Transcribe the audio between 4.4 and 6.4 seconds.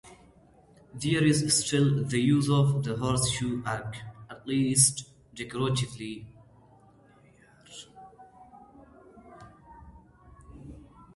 least decoratively.